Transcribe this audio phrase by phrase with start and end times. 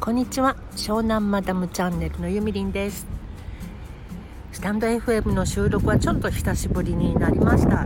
[0.00, 0.56] こんにちは。
[0.76, 3.06] 湘南マダムチャンネルのゆみりんです。
[4.50, 7.84] スタンド FM の収録はちょっと久しぶりになりました。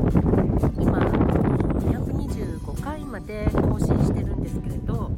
[0.78, 5.10] 今225回まで更新してるんですけれど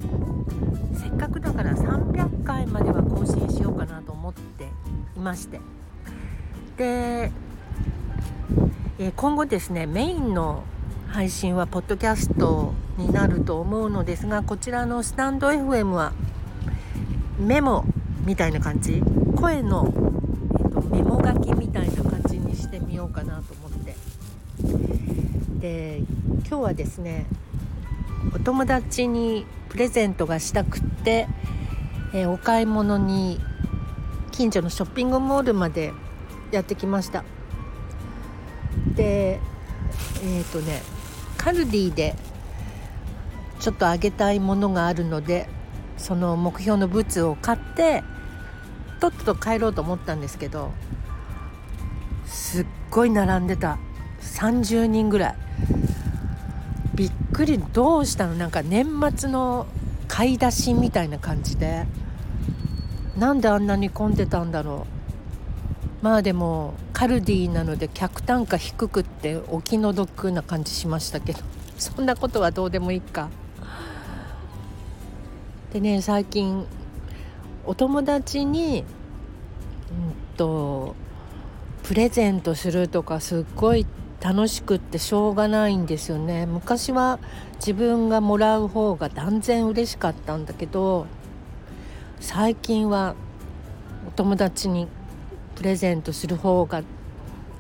[0.95, 5.61] せっかくだから300回までは更新しようかなと思っていまして。
[6.79, 7.31] で、
[8.99, 10.63] え今後ですねメインの
[11.09, 16.15] 配信はポッドキャストになると思うのですがこちらのスタンド FM は
[17.39, 17.85] メモ
[18.25, 19.03] みたいな感じ？
[19.37, 23.95] 声の、えーと、メモ書きみたいな感じにしてみようかなと思って。
[25.61, 26.03] で
[26.49, 27.27] 今日はですね
[28.35, 31.29] お友達にプレゼントがしたくって、
[32.13, 33.41] えー、お買い物に
[34.33, 35.93] 近所のショッピングモールまで
[36.51, 37.25] やってきました。
[38.95, 39.41] で
[40.23, 40.83] えっ、ー、とね
[41.37, 42.15] カルディで
[43.61, 45.49] ちょっとあげたいものがあるので
[45.97, 48.05] その目標のブツを買って
[49.01, 50.73] とっとと帰ろうと思ったんですけど
[52.25, 53.79] すっごい並んでた。
[54.21, 55.37] 30人ぐらい。
[56.95, 58.35] びっくりどうしたの？
[58.35, 59.67] なんか年末の
[60.09, 61.87] 買い出しみたいな感じで。
[63.17, 64.87] なんであんなに混んでたんだろ
[66.03, 66.05] う。
[66.05, 71.41] まあでもカルディなので客単価低くってお気の毒な感じしましたけど。
[71.79, 73.29] そんなことはどうでもいいか。
[75.73, 76.67] でね最近
[77.65, 78.85] お友達に、
[79.91, 80.95] うんと、
[81.83, 83.87] プレゼントするとかすっごい
[84.21, 86.47] 楽しくってしょうがないんですよね。
[86.47, 87.19] 昔は
[87.57, 91.07] 自分がもらう方が断然嬉しかったんだけど
[92.21, 93.15] 最近は
[94.09, 94.89] お友達に
[95.57, 96.83] プレゼントする方が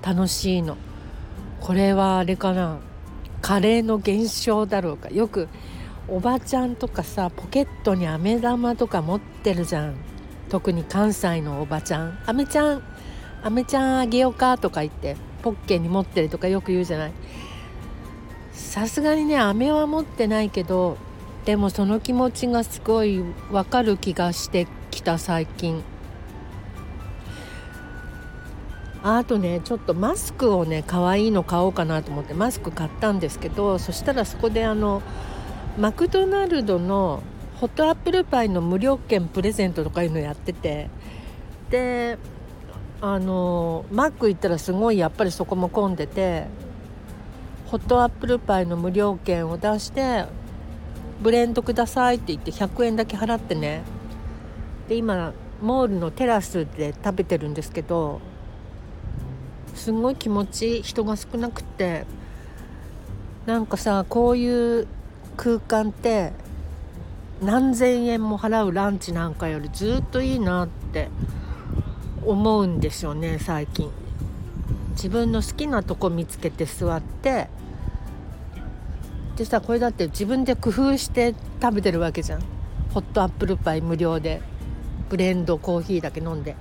[0.02, 0.76] 楽しいの。
[1.60, 2.78] これはあれかな。
[3.42, 5.08] カレーの現象だろうか。
[5.10, 5.48] よく
[6.08, 9.96] おばちゃんとかさポケットに飴玉とか持ってるじゃん。
[10.48, 12.82] 特に関西のおばちゃん「飴ちゃん
[13.42, 17.12] 飴ちゃんあげようか」とか言ってポッケに持ってるとかよく言うじゃない。
[18.52, 20.96] さすがにね飴は持ってないけど
[21.44, 25.82] でもその気持ちがすごいわかる気がしてきた最近。
[29.02, 35.00] あとねちょっとマスクをね可愛いの買おうかなと思ってマスク買ったんですけどそしたらそこであの
[35.78, 37.22] マクドナルドの
[37.60, 40.88] ホットアップルパイの無料券プレゼントとかいうのやってて。
[41.70, 42.18] で
[43.00, 46.46] あのマック行ったらすごいやっぱりそこも混んでて
[47.66, 50.24] ホットアップルパイの無料券を出して
[51.20, 53.82] ブレンドくださいって言って100円だけ払ってね。
[54.88, 58.20] で今モールのテラスで食べてるんですけど
[59.74, 62.06] すごい気持ちいい人が少なくて。
[63.46, 64.88] なんかさこういう
[65.36, 66.32] 空間って
[67.42, 71.10] 何千円も払うランチなんかよりずっといいなって
[72.24, 73.90] 思うんですよね最近。
[74.90, 77.48] 自分の好きなとこ見つけて座って。
[79.36, 82.40] でさこれだって自分で工夫して食べてるわけじゃん。
[82.94, 84.40] ホットアップルパイ無料で。
[85.08, 86.56] ブレンドコーヒーだけ飲んで。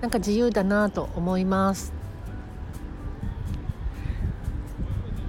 [0.00, 1.97] なんか自由だなと思います。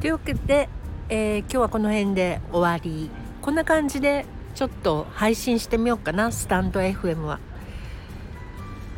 [0.09, 0.70] いうわけで、
[1.09, 3.12] えー、今日はこの辺で終わり。
[3.42, 4.25] こんな感じで
[4.56, 6.31] ちょっと配信してみようかな。
[6.31, 7.40] スタンド FM は。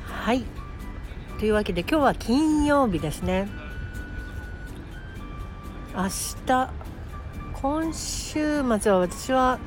[0.05, 0.45] はい。
[1.37, 3.49] というわけで今日は金曜日ですね。
[5.93, 6.03] 明
[6.45, 6.69] 日
[7.61, 9.59] 今週末は私は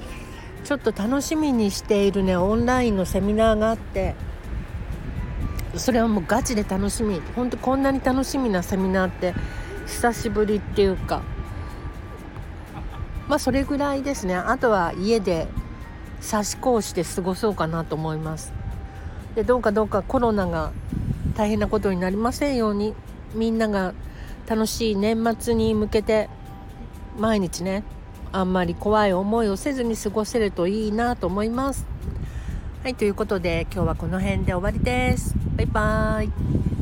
[0.64, 4.14] ちょっと楽しみにしているねオンラインのセミナーがあって。
[5.76, 7.20] それはもうガチで楽しみ。
[7.36, 9.34] 本当こんなに楽しみなセミナーって
[9.86, 11.33] 久しぶりっていうか。
[13.28, 14.34] まあそれぐらいですね。
[14.34, 15.46] あとは家で
[16.20, 18.52] 差し子をして過ごそうかなと思います。
[19.34, 20.72] でどうかどうかコロナが
[21.36, 22.94] 大変なことになりませんように
[23.34, 23.92] みんなが
[24.46, 26.28] 楽しい年末に向けて
[27.18, 27.82] 毎日ね
[28.32, 31.86] あんまり怖い思いをせずに過ごせるといいなと思います。
[32.82, 35.34] はいということで今日はこの辺で終わりです。
[35.56, 36.73] バイバーイ。